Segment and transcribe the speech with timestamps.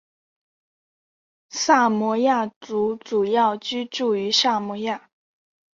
[1.51, 5.11] 萨摩亚族主要居住于萨摩亚。